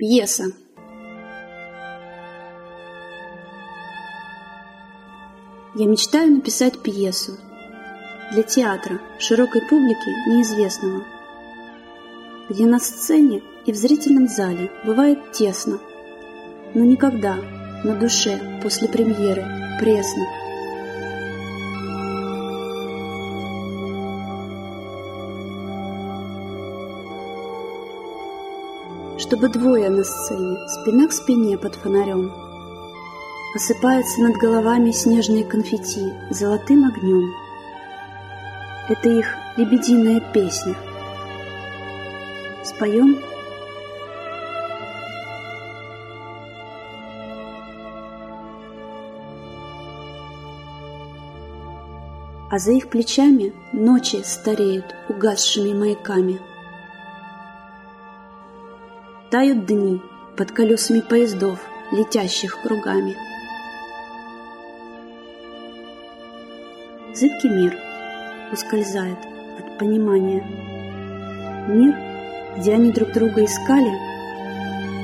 [0.00, 0.44] Пьеса.
[5.74, 7.36] Я мечтаю написать пьесу
[8.32, 11.04] для театра, широкой публики неизвестного,
[12.48, 15.78] где на сцене и в зрительном зале бывает тесно,
[16.72, 17.36] но никогда
[17.84, 19.44] на душе после премьеры
[19.78, 20.24] пресно.
[29.20, 32.32] Чтобы двое на сцене, спина к спине под фонарем.
[33.54, 37.30] Осыпается над головами снежные конфетти золотым огнем.
[38.88, 40.74] Это их лебединая песня.
[42.64, 43.20] Споем?
[52.50, 56.40] А за их плечами ночи стареют угасшими маяками—
[59.30, 60.02] Тают дни
[60.36, 61.60] под колесами поездов,
[61.92, 63.16] летящих кругами.
[67.14, 67.78] Зыбкий мир
[68.52, 69.18] ускользает
[69.56, 70.42] от понимания.
[71.68, 71.94] Мир,
[72.58, 73.92] где они друг друга искали,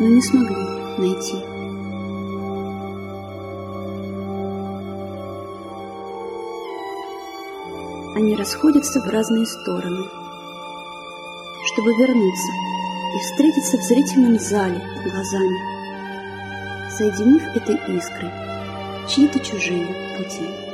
[0.01, 0.57] но не смогли
[0.99, 1.37] найти.
[8.17, 10.05] Они расходятся в разные стороны,
[11.69, 12.76] чтобы вернуться
[13.17, 15.59] и встретиться в зрительном зале глазами,
[16.91, 18.31] соединив этой искрой
[19.09, 19.87] чьи-то чужие
[20.19, 20.66] пути.